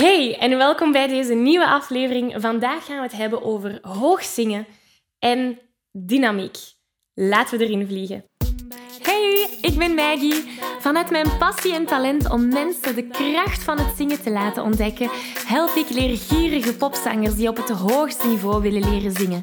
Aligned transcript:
Hey 0.00 0.38
en 0.38 0.56
welkom 0.58 0.92
bij 0.92 1.06
deze 1.06 1.34
nieuwe 1.34 1.66
aflevering. 1.66 2.34
Vandaag 2.36 2.84
gaan 2.84 2.96
we 2.96 3.02
het 3.02 3.12
hebben 3.12 3.42
over 3.42 3.78
hoog 3.82 4.22
zingen 4.22 4.66
en 5.18 5.58
dynamiek. 5.92 6.56
Laten 7.14 7.58
we 7.58 7.64
erin 7.64 7.86
vliegen. 7.86 8.24
Hey, 9.02 9.58
ik 9.60 9.78
ben 9.78 9.94
Maggie. 9.94 10.44
Vanuit 10.78 11.10
mijn 11.10 11.36
passie 11.38 11.74
en 11.74 11.86
talent 11.86 12.30
om 12.30 12.48
mensen 12.48 12.94
de 12.94 13.06
kracht 13.06 13.62
van 13.62 13.78
het 13.78 13.96
zingen 13.96 14.22
te 14.22 14.30
laten 14.30 14.62
ontdekken, 14.62 15.10
help 15.46 15.74
ik 15.74 15.88
leergierige 15.88 16.76
popzangers 16.76 17.34
die 17.34 17.48
op 17.48 17.56
het 17.56 17.68
hoogste 17.68 18.26
niveau 18.26 18.62
willen 18.62 18.90
leren 18.90 19.12
zingen. 19.12 19.42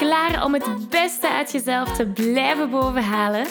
Klaar 0.00 0.44
om 0.44 0.54
het 0.54 0.88
beste 0.88 1.28
uit 1.28 1.52
jezelf 1.52 1.96
te 1.96 2.06
blijven 2.06 2.70
bovenhalen? 2.70 3.46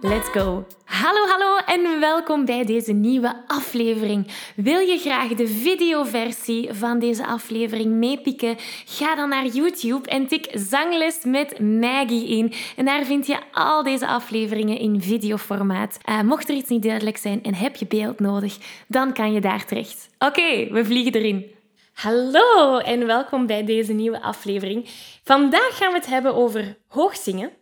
Let's 0.00 0.28
go! 0.28 0.66
Hallo, 0.84 1.26
hallo 1.26 1.56
en 1.66 2.00
welkom 2.00 2.44
bij 2.44 2.64
deze 2.64 2.92
nieuwe 2.92 3.36
aflevering. 3.46 4.26
Wil 4.56 4.78
je 4.78 4.98
graag 4.98 5.28
de 5.28 5.46
videoversie 5.46 6.72
van 6.72 6.98
deze 6.98 7.26
aflevering 7.26 7.92
meepikken? 7.92 8.56
Ga 8.84 9.14
dan 9.14 9.28
naar 9.28 9.46
YouTube 9.46 10.08
en 10.08 10.26
tik 10.26 10.48
Zangles 10.52 11.24
met 11.24 11.60
Maggie 11.60 12.28
in. 12.28 12.52
En 12.76 12.84
daar 12.84 13.04
vind 13.04 13.26
je 13.26 13.38
al 13.52 13.82
deze 13.82 14.06
afleveringen 14.06 14.78
in 14.78 15.02
videoformaat. 15.02 15.98
Uh, 16.08 16.20
mocht 16.20 16.48
er 16.48 16.54
iets 16.54 16.70
niet 16.70 16.82
duidelijk 16.82 17.16
zijn 17.16 17.42
en 17.42 17.54
heb 17.54 17.76
je 17.76 17.86
beeld 17.86 18.20
nodig, 18.20 18.58
dan 18.86 19.12
kan 19.12 19.32
je 19.32 19.40
daar 19.40 19.64
terecht. 19.64 20.08
Oké, 20.18 20.72
we 20.72 20.84
vliegen 20.84 21.12
erin. 21.12 21.58
Hallo 22.00 22.78
en 22.78 23.06
welkom 23.06 23.46
bij 23.46 23.64
deze 23.64 23.92
nieuwe 23.92 24.20
aflevering. 24.20 24.88
Vandaag 25.24 25.76
gaan 25.76 25.92
we 25.92 25.98
het 25.98 26.06
hebben 26.06 26.34
over 26.34 26.78
hoogzingen. 26.86 27.52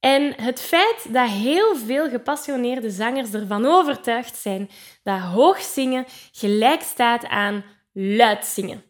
En 0.00 0.34
het 0.42 0.60
feit 0.60 1.12
dat 1.12 1.28
heel 1.28 1.76
veel 1.76 2.08
gepassioneerde 2.08 2.90
zangers 2.90 3.32
ervan 3.32 3.66
overtuigd 3.66 4.36
zijn 4.36 4.70
dat 5.02 5.18
hoogzingen 5.20 6.04
gelijk 6.32 6.82
staat 6.82 7.26
aan 7.26 7.64
luid 7.92 8.46
zingen. 8.46 8.82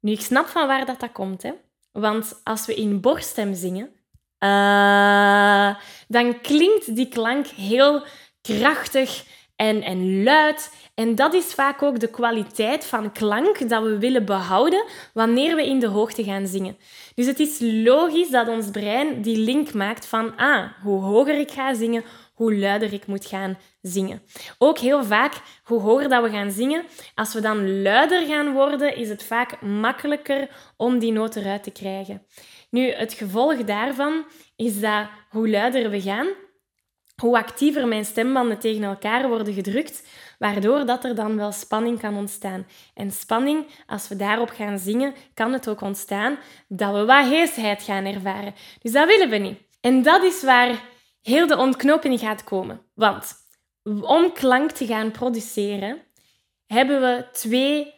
Nu, 0.00 0.12
ik 0.12 0.20
snap 0.20 0.46
van 0.46 0.66
waar 0.66 0.86
dat, 0.86 1.00
dat 1.00 1.12
komt, 1.12 1.42
hè? 1.42 1.52
Want 1.92 2.40
als 2.44 2.66
we 2.66 2.74
in 2.74 3.00
borststem 3.00 3.54
zingen, 3.54 3.90
uh, 4.38 5.76
dan 6.08 6.40
klinkt 6.40 6.96
die 6.96 7.08
klank 7.08 7.46
heel 7.46 8.06
krachtig 8.40 9.24
en, 9.56 9.82
en 9.82 10.22
luid. 10.22 10.74
En 10.94 11.14
dat 11.14 11.34
is 11.34 11.54
vaak 11.54 11.82
ook 11.82 12.00
de 12.00 12.10
kwaliteit 12.10 12.84
van 12.84 13.12
klank 13.12 13.68
dat 13.68 13.82
we 13.82 13.98
willen 13.98 14.24
behouden 14.24 14.84
wanneer 15.12 15.56
we 15.56 15.66
in 15.66 15.80
de 15.80 15.86
hoogte 15.86 16.24
gaan 16.24 16.46
zingen. 16.46 16.76
Dus 17.14 17.26
het 17.26 17.40
is 17.40 17.58
logisch 17.60 18.30
dat 18.30 18.48
ons 18.48 18.70
brein 18.70 19.22
die 19.22 19.36
link 19.36 19.72
maakt 19.72 20.06
van 20.06 20.36
ah, 20.36 20.64
hoe 20.82 21.02
hoger 21.02 21.38
ik 21.38 21.50
ga 21.50 21.74
zingen, 21.74 22.04
hoe 22.34 22.56
luider 22.56 22.92
ik 22.92 23.06
moet 23.06 23.26
gaan 23.26 23.58
zingen. 23.82 24.22
Ook 24.58 24.78
heel 24.78 25.04
vaak, 25.04 25.32
hoe 25.64 25.80
hoger 25.80 26.08
dat 26.08 26.22
we 26.22 26.30
gaan 26.30 26.50
zingen, 26.50 26.84
als 27.14 27.34
we 27.34 27.40
dan 27.40 27.82
luider 27.82 28.26
gaan 28.26 28.52
worden, 28.52 28.96
is 28.96 29.08
het 29.08 29.22
vaak 29.24 29.62
makkelijker 29.62 30.48
om 30.76 30.98
die 30.98 31.12
noot 31.12 31.36
eruit 31.36 31.62
te 31.62 31.70
krijgen. 31.70 32.22
Nu, 32.70 32.90
het 32.90 33.12
gevolg 33.12 33.64
daarvan 33.64 34.24
is 34.56 34.80
dat 34.80 35.06
hoe 35.30 35.50
luider 35.50 35.90
we 35.90 36.00
gaan, 36.00 36.26
hoe 37.16 37.36
actiever 37.36 37.88
mijn 37.88 38.04
stembanden 38.04 38.58
tegen 38.58 38.82
elkaar 38.82 39.28
worden 39.28 39.54
gedrukt, 39.54 40.08
waardoor 40.38 40.86
dat 40.86 41.04
er 41.04 41.14
dan 41.14 41.36
wel 41.36 41.52
spanning 41.52 42.00
kan 42.00 42.16
ontstaan. 42.16 42.66
En 42.94 43.10
spanning, 43.10 43.66
als 43.86 44.08
we 44.08 44.16
daarop 44.16 44.50
gaan 44.50 44.78
zingen, 44.78 45.14
kan 45.34 45.52
het 45.52 45.68
ook 45.68 45.80
ontstaan 45.80 46.38
dat 46.68 46.92
we 46.94 47.04
wat 47.04 47.26
heesheid 47.26 47.82
gaan 47.82 48.04
ervaren. 48.04 48.54
Dus 48.82 48.92
dat 48.92 49.06
willen 49.06 49.30
we 49.30 49.36
niet. 49.36 49.58
En 49.80 50.02
dat 50.02 50.22
is 50.22 50.42
waar 50.42 50.82
heel 51.22 51.46
de 51.46 51.56
ontknoping 51.56 52.20
gaat 52.20 52.44
komen. 52.44 52.80
Want 52.94 53.34
om 54.00 54.32
klank 54.32 54.70
te 54.70 54.86
gaan 54.86 55.10
produceren, 55.10 56.02
hebben 56.66 57.00
we 57.00 57.26
twee, 57.32 57.94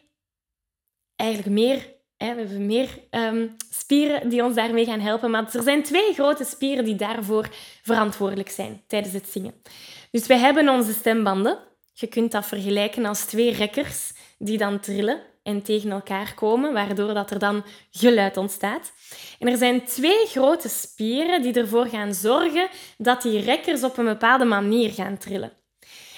eigenlijk 1.15 1.49
meer 1.49 1.97
we 2.19 2.25
hebben 2.25 2.65
meer 2.65 2.89
ehm, 3.09 3.47
spieren 3.69 4.29
die 4.29 4.43
ons 4.43 4.55
daarmee 4.55 4.85
gaan 4.85 4.99
helpen. 4.99 5.31
Maar 5.31 5.49
er 5.53 5.63
zijn 5.63 5.83
twee 5.83 6.13
grote 6.13 6.43
spieren 6.43 6.85
die 6.85 6.95
daarvoor 6.95 7.49
verantwoordelijk 7.81 8.49
zijn 8.49 8.81
tijdens 8.87 9.13
het 9.13 9.27
zingen. 9.29 9.53
Dus 10.11 10.27
we 10.27 10.35
hebben 10.35 10.69
onze 10.69 10.93
stembanden. 10.93 11.57
Je 11.93 12.07
kunt 12.07 12.31
dat 12.31 12.45
vergelijken 12.45 13.05
als 13.05 13.25
twee 13.25 13.53
rekkers 13.53 14.13
die 14.37 14.57
dan 14.57 14.79
trillen 14.79 15.21
en 15.43 15.61
tegen 15.61 15.91
elkaar 15.91 16.33
komen, 16.33 16.73
waardoor 16.73 17.13
dat 17.13 17.31
er 17.31 17.39
dan 17.39 17.63
geluid 17.91 18.37
ontstaat. 18.37 18.91
En 19.39 19.47
er 19.47 19.57
zijn 19.57 19.85
twee 19.85 20.25
grote 20.25 20.69
spieren 20.69 21.41
die 21.41 21.53
ervoor 21.53 21.85
gaan 21.85 22.13
zorgen 22.13 22.67
dat 22.97 23.21
die 23.21 23.39
rekkers 23.39 23.83
op 23.83 23.97
een 23.97 24.05
bepaalde 24.05 24.45
manier 24.45 24.91
gaan 24.91 25.17
trillen. 25.17 25.51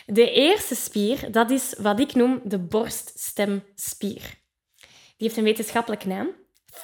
De 0.05 0.31
eerste 0.31 0.75
spier, 0.75 1.31
dat 1.31 1.49
is 1.49 1.75
wat 1.77 1.99
ik 1.99 2.13
noem 2.13 2.41
de 2.43 2.59
borststemspier. 2.59 4.39
Die 5.21 5.29
heeft 5.29 5.39
een 5.39 5.53
wetenschappelijke 5.53 6.07
naam. 6.07 6.29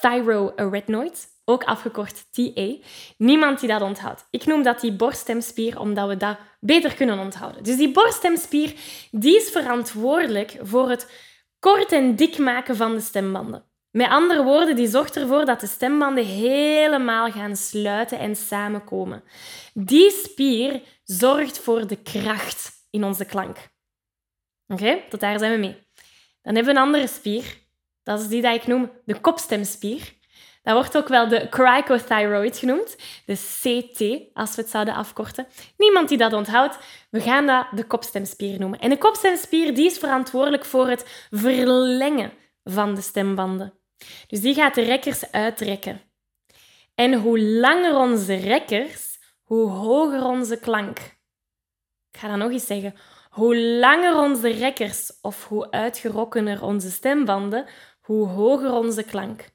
Thyroarytenoid, 0.02 1.28
ook 1.46 1.64
afgekort 1.64 2.26
TA. 2.32 2.76
Niemand 3.18 3.60
die 3.60 3.70
dat 3.70 3.82
onthoudt. 3.82 4.28
Ik 4.30 4.46
noem 4.46 4.64
dat 4.64 4.80
die 4.80 4.92
borststemspier, 4.92 5.80
omdat 5.80 6.08
we 6.08 6.18
dat 6.18 6.38
beter 6.60 6.96
kunnen 6.96 7.20
onthouden. 7.20 7.64
Dus 7.64 7.78
die 7.78 7.92
borststemspier 7.92 8.74
die 9.12 9.36
is 9.36 9.50
verantwoordelijk 9.50 10.58
voor 10.62 10.90
het 10.90 11.12
kort 11.60 11.92
en 11.92 12.16
dik 12.16 12.38
maken 12.38 12.76
van 12.76 12.96
de 12.96 13.02
stembanden. 13.02 13.64
Met 13.92 14.10
andere 14.10 14.44
woorden, 14.44 14.76
die 14.76 14.88
zorgt 14.88 15.16
ervoor 15.16 15.46
dat 15.46 15.60
de 15.60 15.68
stembanden 15.68 16.26
helemaal 16.26 17.32
gaan 17.32 17.56
sluiten 17.56 18.20
en 18.20 18.36
samenkomen. 18.36 19.24
Die 19.74 20.12
spier 20.12 20.82
zorgt 21.04 21.60
voor 21.60 21.88
de 21.88 22.02
kracht 22.02 22.72
in 22.90 23.04
onze 23.04 23.26
klank. 23.26 23.58
Oké, 24.68 25.00
tot 25.10 25.20
daar 25.20 25.40
zijn 25.40 25.52
we 25.52 25.58
mee. 25.58 25.88
Dan 26.42 26.56
hebben 26.56 26.74
we 26.74 26.80
een 26.80 26.86
andere 26.86 27.08
spier, 27.08 27.66
dat 28.08 28.20
is 28.20 28.28
die 28.28 28.42
dat 28.42 28.56
ik 28.56 28.68
noem 28.68 28.92
de 29.06 29.20
kopstemspier. 29.20 30.16
Dat 30.64 30.76
wordt 30.76 30.98
ook 30.98 31.08
wel 31.08 31.28
de 31.28 31.50
cricothyroid 31.50 32.58
genoemd, 32.58 32.96
de 33.26 33.34
CT, 33.34 34.34
als 34.34 34.56
we 34.56 34.62
het 34.62 34.72
zouden 34.72 34.94
afkorten. 34.94 35.48
Niemand 35.78 36.10
die 36.10 36.18
dat 36.18 36.34
onthoudt, 36.34 36.78
we 37.10 37.22
gaan 37.22 37.46
dat 37.46 37.68
de 37.72 37.84
kopstemspier 37.84 38.60
noemen. 38.60 38.80
En 38.80 38.90
de 38.90 38.98
kopstemspier 38.98 39.76
die 39.76 39.86
is 39.86 39.98
verantwoordelijk 39.98 40.66
voor 40.66 40.88
het 40.90 41.28
verlengen 41.32 42.32
van 42.64 42.96
de 42.96 43.02
stembanden. 43.02 43.74
Dus 44.28 44.42
die 44.42 44.54
gaat 44.54 44.76
de 44.76 44.82
rekkers 44.82 45.32
uitrekken. 45.32 46.02
En 46.96 47.14
hoe 47.14 47.40
langer 47.40 47.96
onze 47.96 48.36
rekkers, 48.36 49.20
hoe 49.44 49.70
hoger 49.70 50.24
onze 50.24 50.60
klank. 50.60 50.98
Ik 52.12 52.20
ga 52.20 52.28
dat 52.28 52.38
nog 52.38 52.52
eens 52.52 52.66
zeggen. 52.66 52.96
Hoe 53.30 53.58
langer 53.58 54.18
onze 54.18 54.50
rekkers 54.50 55.12
of 55.22 55.48
hoe 55.48 55.72
uitgerokkener 55.72 56.64
onze 56.64 56.92
stembanden, 56.92 57.66
hoe 58.08 58.28
hoger 58.28 58.72
onze 58.72 59.04
klank. 59.04 59.50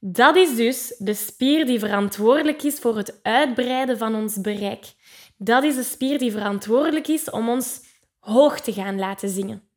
Dat 0.00 0.36
is 0.36 0.56
dus 0.56 0.94
de 0.98 1.14
spier 1.14 1.66
die 1.66 1.78
verantwoordelijk 1.78 2.62
is 2.62 2.78
voor 2.78 2.96
het 2.96 3.22
uitbreiden 3.22 3.98
van 3.98 4.14
ons 4.14 4.40
bereik. 4.40 4.94
Dat 5.36 5.62
is 5.62 5.74
de 5.74 5.82
spier 5.82 6.18
die 6.18 6.32
verantwoordelijk 6.32 7.08
is 7.08 7.30
om 7.30 7.48
ons 7.48 7.80
hoog 8.18 8.60
te 8.60 8.72
gaan 8.72 8.98
laten 8.98 9.28
zingen. 9.28 9.68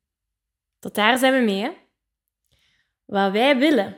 Tot 0.80 0.96
daar 0.96 1.18
zijn 1.18 1.34
we 1.34 1.40
mee. 1.40 1.78
Wat 3.06 3.32
wij 3.32 3.58
willen, 3.58 3.98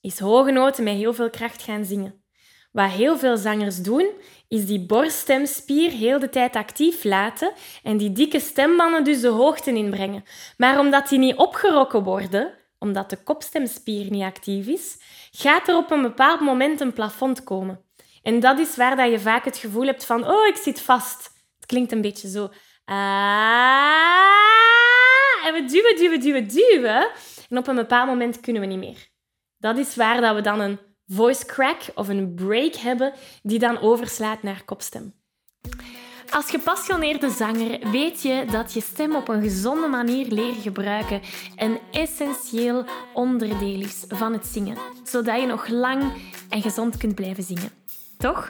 is 0.00 0.18
hoge 0.18 0.50
noten 0.50 0.84
met 0.84 0.94
heel 0.94 1.14
veel 1.14 1.30
kracht 1.30 1.62
gaan 1.62 1.84
zingen. 1.84 2.22
Wat 2.70 2.90
heel 2.90 3.18
veel 3.18 3.36
zangers 3.36 3.76
doen, 3.76 4.10
is 4.48 4.66
die 4.66 4.86
borststemspier 4.86 5.90
heel 5.90 6.18
de 6.18 6.28
tijd 6.28 6.56
actief 6.56 7.04
laten 7.04 7.52
en 7.82 7.96
die 7.96 8.12
dikke 8.12 8.40
stembanden 8.40 9.04
dus 9.04 9.20
de 9.20 9.28
hoogte 9.28 9.72
inbrengen. 9.72 10.24
Maar 10.56 10.78
omdat 10.78 11.08
die 11.08 11.18
niet 11.18 11.36
opgerokken 11.36 12.02
worden, 12.02 12.54
omdat 12.78 13.10
de 13.10 13.22
kopstemspier 13.22 14.10
niet 14.10 14.22
actief 14.22 14.66
is, 14.66 14.96
gaat 15.30 15.68
er 15.68 15.76
op 15.76 15.90
een 15.90 16.02
bepaald 16.02 16.40
moment 16.40 16.80
een 16.80 16.92
plafond 16.92 17.44
komen. 17.44 17.80
En 18.22 18.40
dat 18.40 18.58
is 18.58 18.76
waar 18.76 18.96
dat 18.96 19.10
je 19.10 19.20
vaak 19.20 19.44
het 19.44 19.56
gevoel 19.56 19.86
hebt 19.86 20.04
van, 20.04 20.28
oh, 20.28 20.46
ik 20.46 20.56
zit 20.56 20.80
vast. 20.80 21.30
Het 21.56 21.66
klinkt 21.66 21.92
een 21.92 22.00
beetje 22.00 22.28
zo. 22.28 22.50
Ah, 22.84 22.96
en 25.46 25.52
we 25.52 25.64
duwen, 25.66 25.96
duwen, 25.96 26.20
duwen, 26.20 26.48
duwen. 26.48 27.08
En 27.48 27.58
op 27.58 27.66
een 27.66 27.74
bepaald 27.74 28.08
moment 28.08 28.40
kunnen 28.40 28.62
we 28.62 28.68
niet 28.68 28.78
meer. 28.78 29.08
Dat 29.58 29.78
is 29.78 29.96
waar 29.96 30.20
dat 30.20 30.34
we 30.34 30.40
dan 30.40 30.60
een 30.60 30.78
voice 31.08 31.46
crack 31.46 31.80
of 31.94 32.08
een 32.08 32.34
break 32.34 32.74
hebben 32.74 33.12
die 33.42 33.58
dan 33.58 33.80
overslaat 33.80 34.42
naar 34.42 34.62
kopstem. 34.64 35.14
Als 36.30 36.50
gepassioneerde 36.50 37.30
zanger 37.30 37.90
weet 37.90 38.22
je 38.22 38.44
dat 38.50 38.72
je 38.72 38.80
stem 38.80 39.14
op 39.14 39.28
een 39.28 39.42
gezonde 39.42 39.86
manier 39.86 40.26
leren 40.26 40.62
gebruiken 40.62 41.20
een 41.56 41.78
essentieel 41.92 42.84
onderdeel 43.14 43.80
is 43.80 44.04
van 44.08 44.32
het 44.32 44.46
zingen, 44.46 44.76
zodat 45.04 45.40
je 45.40 45.46
nog 45.46 45.68
lang 45.68 46.12
en 46.48 46.62
gezond 46.62 46.96
kunt 46.96 47.14
blijven 47.14 47.44
zingen. 47.44 47.70
Toch? 48.18 48.48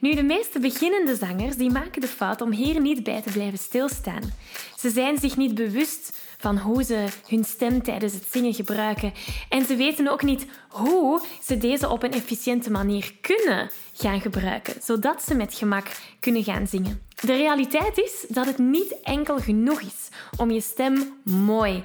Nu, 0.00 0.14
de 0.14 0.22
meeste 0.22 0.58
beginnende 0.58 1.16
zangers 1.16 1.56
die 1.56 1.70
maken 1.70 2.00
de 2.00 2.08
fout 2.08 2.40
om 2.40 2.52
hier 2.52 2.80
niet 2.80 3.02
bij 3.02 3.22
te 3.22 3.32
blijven 3.32 3.58
stilstaan. 3.58 4.32
Ze 4.76 4.90
zijn 4.90 5.18
zich 5.18 5.36
niet 5.36 5.54
bewust 5.54 6.18
van 6.36 6.58
hoe 6.58 6.82
ze 6.82 7.06
hun 7.26 7.44
stem 7.44 7.82
tijdens 7.82 8.12
het 8.12 8.26
zingen 8.30 8.54
gebruiken. 8.54 9.12
En 9.48 9.64
ze 9.64 9.76
weten 9.76 10.08
ook 10.08 10.22
niet 10.22 10.46
hoe 10.68 11.22
ze 11.42 11.58
deze 11.58 11.88
op 11.88 12.02
een 12.02 12.12
efficiënte 12.12 12.70
manier 12.70 13.12
kunnen 13.20 13.70
gaan 13.92 14.20
gebruiken, 14.20 14.74
zodat 14.82 15.22
ze 15.22 15.34
met 15.34 15.54
gemak 15.54 15.86
kunnen 16.20 16.44
gaan 16.44 16.66
zingen. 16.66 17.02
De 17.20 17.36
realiteit 17.36 17.98
is 17.98 18.24
dat 18.28 18.46
het 18.46 18.58
niet 18.58 19.00
enkel 19.02 19.38
genoeg 19.38 19.80
is 19.80 20.08
om 20.36 20.50
je 20.50 20.60
stem 20.60 21.14
mooi 21.24 21.84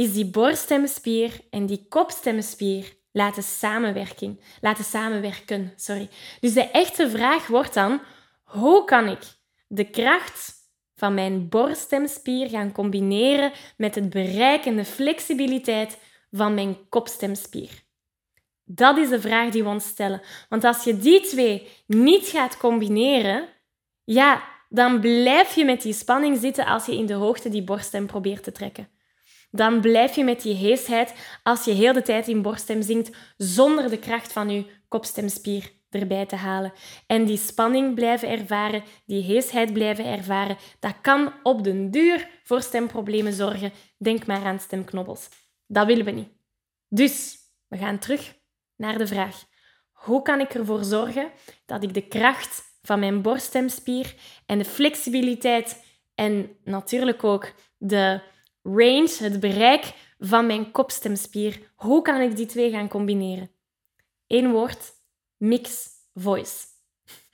is 0.00 0.12
die 0.12 0.26
borststemspier 0.26 1.40
en 1.50 1.66
die 1.66 1.86
kopstemspier 1.88 2.96
laten 3.12 3.42
samenwerken. 3.42 4.40
Laten 4.60 4.84
samenwerken, 4.84 5.72
sorry. 5.76 6.08
Dus 6.40 6.52
de 6.52 6.70
echte 6.70 7.10
vraag 7.10 7.46
wordt 7.46 7.74
dan, 7.74 8.00
hoe 8.44 8.84
kan 8.84 9.08
ik 9.08 9.18
de 9.68 9.90
kracht 9.90 10.52
van 10.94 11.14
mijn 11.14 11.48
borststemspier 11.48 12.48
gaan 12.48 12.72
combineren 12.72 13.52
met 13.76 13.94
het 13.94 14.10
bereik 14.10 14.64
en 14.64 14.76
de 14.76 14.84
flexibiliteit 14.84 15.98
van 16.30 16.54
mijn 16.54 16.88
kopstemspier? 16.88 17.70
Dat 18.64 18.96
is 18.96 19.08
de 19.08 19.20
vraag 19.20 19.50
die 19.50 19.62
we 19.62 19.68
ons 19.68 19.86
stellen. 19.86 20.22
Want 20.48 20.64
als 20.64 20.84
je 20.84 20.98
die 20.98 21.20
twee 21.20 21.68
niet 21.86 22.26
gaat 22.26 22.56
combineren, 22.56 23.48
ja, 24.04 24.42
dan 24.68 25.00
blijf 25.00 25.54
je 25.54 25.64
met 25.64 25.82
die 25.82 25.92
spanning 25.92 26.38
zitten 26.38 26.66
als 26.66 26.86
je 26.86 26.96
in 26.96 27.06
de 27.06 27.14
hoogte 27.14 27.48
die 27.48 27.64
borststem 27.64 28.06
probeert 28.06 28.42
te 28.42 28.52
trekken. 28.52 28.88
Dan 29.50 29.80
blijf 29.80 30.14
je 30.14 30.24
met 30.24 30.42
die 30.42 30.54
heesheid 30.54 31.14
als 31.42 31.64
je 31.64 31.72
heel 31.72 31.92
de 31.92 32.02
tijd 32.02 32.28
in 32.28 32.42
borststem 32.42 32.82
zingt 32.82 33.16
zonder 33.36 33.90
de 33.90 33.98
kracht 33.98 34.32
van 34.32 34.50
je 34.50 34.66
kopstemspier 34.88 35.72
erbij 35.90 36.26
te 36.26 36.36
halen. 36.36 36.72
En 37.06 37.24
die 37.24 37.36
spanning 37.36 37.94
blijven 37.94 38.28
ervaren, 38.28 38.82
die 39.06 39.22
heesheid 39.22 39.72
blijven 39.72 40.04
ervaren, 40.04 40.56
dat 40.80 40.94
kan 41.00 41.32
op 41.42 41.64
den 41.64 41.90
duur 41.90 42.28
voor 42.42 42.62
stemproblemen 42.62 43.32
zorgen. 43.32 43.72
Denk 43.98 44.26
maar 44.26 44.44
aan 44.44 44.60
stemknobbels. 44.60 45.28
Dat 45.66 45.86
willen 45.86 46.04
we 46.04 46.10
niet. 46.10 46.28
Dus 46.88 47.38
we 47.68 47.76
gaan 47.76 47.98
terug 47.98 48.34
naar 48.76 48.98
de 48.98 49.06
vraag: 49.06 49.44
hoe 49.92 50.22
kan 50.22 50.40
ik 50.40 50.54
ervoor 50.54 50.84
zorgen 50.84 51.30
dat 51.66 51.82
ik 51.82 51.94
de 51.94 52.08
kracht 52.08 52.62
van 52.82 52.98
mijn 52.98 53.22
borststemspier 53.22 54.14
en 54.46 54.58
de 54.58 54.64
flexibiliteit 54.64 55.84
en 56.14 56.56
natuurlijk 56.64 57.24
ook 57.24 57.52
de 57.78 58.20
range, 58.62 59.16
het 59.18 59.40
bereik 59.40 59.92
van 60.18 60.46
mijn 60.46 60.70
kopstemspier. 60.70 61.72
Hoe 61.74 62.02
kan 62.02 62.20
ik 62.20 62.36
die 62.36 62.46
twee 62.46 62.70
gaan 62.70 62.88
combineren? 62.88 63.50
Eén 64.26 64.50
woord, 64.50 64.92
mix 65.36 65.88
voice. 66.14 66.66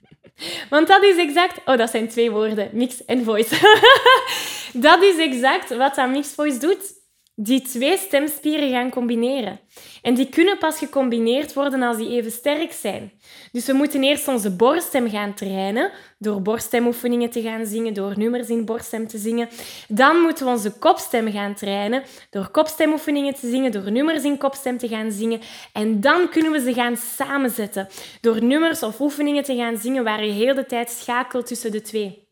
Want 0.69 0.87
dat 0.87 1.03
is 1.03 1.17
exact... 1.17 1.61
Oh, 1.65 1.77
dat 1.77 1.89
zijn 1.89 2.07
twee 2.07 2.31
woorden. 2.31 2.69
Mix 2.73 3.05
en 3.05 3.23
voice. 3.23 3.79
dat 4.87 5.03
is 5.03 5.17
exact 5.17 5.75
wat 5.77 5.95
dat 5.95 6.09
mix 6.09 6.33
voice 6.33 6.57
doet 6.57 6.96
die 7.39 7.61
twee 7.61 7.97
stemspieren 7.97 8.69
gaan 8.69 8.89
combineren. 8.89 9.59
En 10.01 10.13
die 10.13 10.29
kunnen 10.29 10.57
pas 10.57 10.77
gecombineerd 10.77 11.53
worden 11.53 11.81
als 11.81 11.97
die 11.97 12.09
even 12.09 12.31
sterk 12.31 12.71
zijn. 12.71 13.11
Dus 13.51 13.65
we 13.65 13.73
moeten 13.73 14.03
eerst 14.03 14.27
onze 14.27 14.51
borststem 14.51 15.09
gaan 15.09 15.33
trainen, 15.33 15.91
door 16.17 16.41
borststemoefeningen 16.41 17.29
te 17.29 17.41
gaan 17.41 17.65
zingen, 17.65 17.93
door 17.93 18.17
nummers 18.17 18.49
in 18.49 18.65
borststem 18.65 19.07
te 19.07 19.17
zingen. 19.17 19.49
Dan 19.87 20.19
moeten 20.19 20.45
we 20.45 20.51
onze 20.51 20.71
kopstem 20.71 21.31
gaan 21.31 21.53
trainen, 21.53 22.03
door 22.29 22.49
kopstemoefeningen 22.49 23.33
te 23.33 23.49
zingen, 23.49 23.71
door 23.71 23.91
nummers 23.91 24.23
in 24.23 24.37
kopstem 24.37 24.77
te 24.77 24.87
gaan 24.87 25.11
zingen. 25.11 25.41
En 25.73 26.01
dan 26.01 26.29
kunnen 26.29 26.51
we 26.51 26.59
ze 26.59 26.73
gaan 26.73 26.97
samenzetten, 26.97 27.87
door 28.21 28.43
nummers 28.43 28.83
of 28.83 28.99
oefeningen 28.99 29.43
te 29.43 29.55
gaan 29.55 29.77
zingen 29.77 30.03
waar 30.03 30.25
je 30.25 30.31
heel 30.31 30.55
de 30.55 30.65
tijd 30.65 30.89
schakelt 30.89 31.47
tussen 31.47 31.71
de 31.71 31.81
twee. 31.81 32.27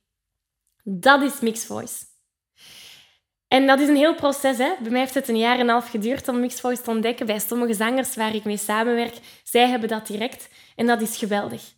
Dat 0.84 1.22
is 1.22 1.40
mixed 1.40 1.66
voice. 1.66 2.15
En 3.48 3.68
dat 3.68 3.80
is 3.80 3.88
een 3.88 3.96
heel 3.96 4.16
proces. 4.16 4.58
Hè? 4.58 4.72
Bij 4.82 4.92
mij 4.92 5.00
heeft 5.00 5.14
het 5.14 5.28
een 5.28 5.38
jaar 5.38 5.56
en 5.56 5.62
een 5.62 5.70
half 5.70 5.90
geduurd 5.90 6.28
om 6.28 6.40
mixed 6.40 6.60
voice 6.60 6.82
te 6.82 6.90
ontdekken. 6.90 7.26
Bij 7.26 7.40
sommige 7.40 7.74
zangers 7.74 8.16
waar 8.16 8.36
ik 8.36 8.44
mee 8.44 8.58
samenwerk, 8.58 9.16
zij 9.44 9.68
hebben 9.68 9.90
dat 9.90 10.08
direct. 10.08 10.50
En 10.76 10.86
dat 10.86 11.02
is 11.02 11.18
geweldig. 11.18 11.74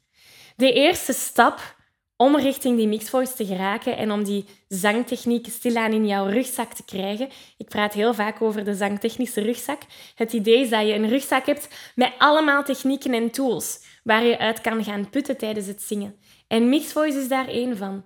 De 0.55 0.73
eerste 0.73 1.13
stap 1.13 1.75
om 2.17 2.37
richting 2.37 2.77
die 2.77 2.87
mixed 2.87 3.09
voice 3.09 3.33
te 3.33 3.45
geraken 3.45 3.97
en 3.97 4.11
om 4.11 4.23
die 4.23 4.45
zangtechniek 4.67 5.47
stilaan 5.47 5.91
in 5.91 6.07
jouw 6.07 6.27
rugzak 6.27 6.73
te 6.73 6.83
krijgen. 6.85 7.29
Ik 7.57 7.67
praat 7.67 7.93
heel 7.93 8.13
vaak 8.13 8.41
over 8.41 8.63
de 8.63 8.73
zangtechnische 8.73 9.41
rugzak. 9.41 9.81
Het 10.15 10.33
idee 10.33 10.61
is 10.61 10.69
dat 10.69 10.87
je 10.87 10.93
een 10.93 11.09
rugzak 11.09 11.45
hebt 11.45 11.67
met 11.95 12.13
allemaal 12.17 12.63
technieken 12.63 13.13
en 13.13 13.31
tools 13.31 13.79
waar 14.03 14.23
je 14.23 14.37
uit 14.37 14.61
kan 14.61 14.83
gaan 14.83 15.09
putten 15.09 15.37
tijdens 15.37 15.67
het 15.67 15.81
zingen. 15.81 16.15
En 16.47 16.69
mixed 16.69 16.91
voice 16.91 17.19
is 17.19 17.27
daar 17.27 17.47
één 17.47 17.77
van. 17.77 18.05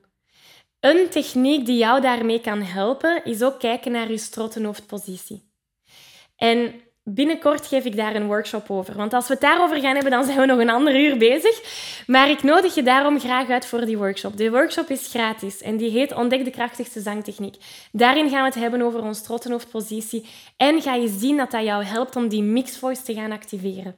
Een 0.82 1.10
techniek 1.10 1.66
die 1.66 1.78
jou 1.78 2.02
daarmee 2.02 2.42
kan 2.42 2.62
helpen, 2.62 3.26
is 3.26 3.42
ook 3.42 3.60
kijken 3.60 3.92
naar 3.92 4.12
je 4.12 4.18
strottenhoofdpositie. 4.18 5.52
En 6.36 6.74
binnenkort 7.04 7.68
geef 7.68 7.86
ik 7.86 7.96
daar 7.96 8.16
een 8.16 8.28
workshop 8.28 8.70
over. 8.70 8.96
Want 8.96 9.14
als 9.14 9.28
we 9.28 9.34
het 9.34 9.42
daarover 9.42 9.80
gaan 9.80 9.94
hebben, 9.94 10.12
dan 10.12 10.26
zijn 10.26 10.40
we 10.40 10.46
nog 10.46 10.60
een 10.60 10.70
ander 10.70 11.00
uur 11.00 11.18
bezig. 11.18 11.62
Maar 12.08 12.30
ik 12.30 12.44
nodig 12.44 12.76
je 12.76 12.84
daarom 12.84 13.20
graag 13.20 13.50
uit 13.50 13.66
voor 13.66 13.86
die 13.86 13.98
workshop. 13.98 14.38
De 14.38 14.52
workshop 14.52 14.90
is 14.90 15.08
gratis 15.08 15.62
en 15.62 15.78
die 15.78 15.90
heet 15.90 16.14
Ontdek 16.14 16.44
de 16.44 16.52
krachtigste 16.52 17.02
zangtechniek. 17.02 17.56
Daarin 17.92 18.30
gaan 18.30 18.42
we 18.42 18.46
het 18.46 18.56
hebben 18.56 18.82
over 18.82 19.02
ons 19.02 19.18
strottenhoofdpositie 19.18 20.26
en 20.58 20.82
ga 20.82 20.94
je 20.94 21.08
zien 21.08 21.38
dat 21.38 21.52
dat 21.52 21.64
jou 21.64 21.84
helpt 21.84 22.16
om 22.16 22.28
die 22.28 22.44
mixed 22.44 22.78
voice 22.78 23.02
te 23.02 23.14
gaan 23.14 23.32
activeren. 23.32 23.96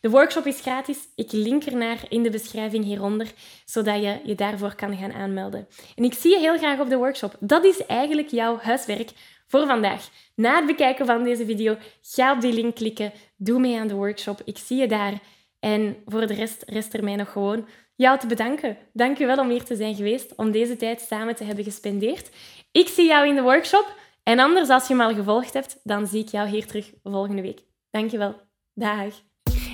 De 0.00 0.10
workshop 0.10 0.46
is 0.46 0.60
gratis. 0.60 0.98
Ik 1.14 1.32
link 1.32 1.64
ernaar 1.64 1.98
in 2.08 2.22
de 2.22 2.30
beschrijving 2.30 2.84
hieronder, 2.84 3.32
zodat 3.64 4.02
je 4.02 4.20
je 4.24 4.34
daarvoor 4.34 4.74
kan 4.74 4.96
gaan 4.96 5.12
aanmelden. 5.12 5.68
En 5.94 6.04
ik 6.04 6.14
zie 6.14 6.30
je 6.30 6.38
heel 6.38 6.58
graag 6.58 6.80
op 6.80 6.88
de 6.88 6.96
workshop. 6.96 7.36
Dat 7.40 7.64
is 7.64 7.86
eigenlijk 7.86 8.28
jouw 8.28 8.58
huiswerk 8.58 9.10
voor 9.46 9.66
vandaag. 9.66 10.08
Na 10.34 10.56
het 10.56 10.66
bekijken 10.66 11.06
van 11.06 11.24
deze 11.24 11.44
video, 11.44 11.76
ga 12.02 12.32
op 12.32 12.40
die 12.40 12.52
link 12.52 12.74
klikken. 12.74 13.12
Doe 13.36 13.60
mee 13.60 13.78
aan 13.78 13.88
de 13.88 13.94
workshop. 13.94 14.40
Ik 14.44 14.58
zie 14.58 14.76
je 14.76 14.88
daar. 14.88 15.12
En 15.60 15.96
voor 16.06 16.26
de 16.26 16.34
rest 16.34 16.62
rest 16.66 16.94
er 16.94 17.04
mij 17.04 17.16
nog 17.16 17.32
gewoon 17.32 17.68
jou 17.94 18.18
te 18.18 18.26
bedanken. 18.26 18.78
Dank 18.92 19.18
je 19.18 19.26
wel 19.26 19.38
om 19.38 19.48
hier 19.48 19.64
te 19.64 19.76
zijn 19.76 19.94
geweest, 19.94 20.34
om 20.36 20.50
deze 20.50 20.76
tijd 20.76 21.00
samen 21.00 21.34
te 21.34 21.44
hebben 21.44 21.64
gespendeerd. 21.64 22.30
Ik 22.72 22.88
zie 22.88 23.06
jou 23.06 23.28
in 23.28 23.34
de 23.34 23.42
workshop. 23.42 23.94
En 24.22 24.38
anders, 24.38 24.68
als 24.68 24.88
je 24.88 24.94
me 24.94 25.04
al 25.04 25.14
gevolgd 25.14 25.52
hebt, 25.52 25.80
dan 25.82 26.06
zie 26.06 26.22
ik 26.22 26.28
jou 26.28 26.48
hier 26.48 26.66
terug 26.66 26.92
volgende 27.02 27.42
week. 27.42 27.60
Dank 27.90 28.10
je 28.10 28.18
wel. 28.18 28.34
Dag. 28.74 29.22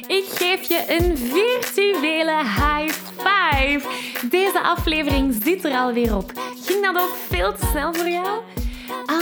Ik 0.07 0.25
geef 0.29 0.63
je 0.63 0.85
een 0.89 1.17
virtuele 1.17 2.37
high 2.37 2.95
five. 3.17 3.89
Deze 4.31 4.61
aflevering 4.63 5.35
zit 5.43 5.65
er 5.65 5.73
alweer 5.73 6.17
op. 6.17 6.33
Ging 6.65 6.85
dat 6.85 7.03
ook 7.03 7.17
veel 7.29 7.55
te 7.55 7.67
snel 7.71 7.95
voor 7.95 8.09
jou? 8.09 8.41